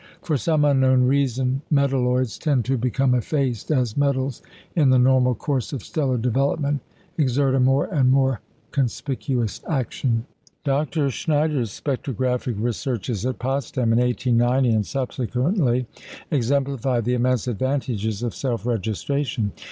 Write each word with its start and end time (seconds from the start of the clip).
For 0.23 0.35
some 0.35 0.65
unknown 0.65 1.03
reason, 1.05 1.61
metalloids 1.71 2.39
tend 2.39 2.65
to 2.65 2.75
become 2.75 3.13
effaced, 3.13 3.69
as 3.69 3.95
metals, 3.95 4.41
in 4.75 4.89
the 4.89 4.97
normal 4.97 5.35
course 5.35 5.73
of 5.73 5.83
stellar 5.83 6.17
development, 6.17 6.81
exert 7.19 7.53
a 7.53 7.59
more 7.59 7.85
and 7.85 8.09
more 8.11 8.41
conspicuous 8.71 9.61
action. 9.69 10.25
Dr. 10.63 11.09
Scheiner's 11.11 11.69
spectrographic 11.79 12.55
researches 12.57 13.27
at 13.27 13.37
Potsdam 13.37 13.93
in 13.93 13.99
1890 13.99 14.69
and 14.77 14.85
subsequently, 14.87 15.85
exemplify 16.31 16.99
the 16.99 17.13
immense 17.13 17.47
advantages 17.47 18.23
of 18.23 18.33
self 18.33 18.65
registration. 18.65 19.51